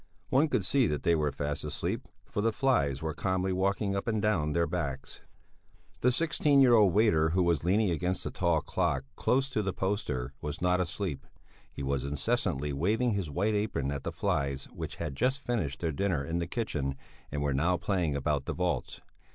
One 0.29 0.47
could 0.47 0.65
see 0.65 0.87
that 0.87 1.03
they 1.03 1.13
were 1.13 1.31
fast 1.31 1.63
asleep, 1.63 2.07
for 2.25 2.41
the 2.41 2.51
flies 2.51 3.03
were 3.03 3.13
calmly 3.13 3.53
walking 3.53 3.95
up 3.95 4.07
and 4.07 4.19
down 4.19 4.53
their 4.53 4.65
backs. 4.65 5.21
The 5.99 6.11
sixteen 6.11 6.59
year 6.59 6.73
old 6.73 6.91
waiter 6.91 7.29
who 7.29 7.43
was 7.43 7.63
leaning 7.63 7.91
against 7.91 8.23
the 8.23 8.31
tall 8.31 8.61
clock 8.61 9.03
close 9.15 9.47
to 9.49 9.61
the 9.61 9.73
poster 9.73 10.33
was 10.41 10.59
not 10.59 10.81
asleep; 10.81 11.27
he 11.71 11.83
was 11.83 12.03
incessantly 12.03 12.73
waving 12.73 13.11
his 13.11 13.29
white 13.29 13.53
apron 13.53 13.91
at 13.91 14.01
the 14.01 14.11
flies 14.11 14.63
which 14.71 14.95
had 14.95 15.13
just 15.15 15.39
finished 15.39 15.81
their 15.81 15.91
dinner 15.91 16.25
in 16.25 16.39
the 16.39 16.47
kitchen 16.47 16.95
and 17.31 17.43
were 17.43 17.53
now 17.53 17.77
playing 17.77 18.15
about 18.15 18.45
the 18.45 18.53
vaults. 18.53 19.01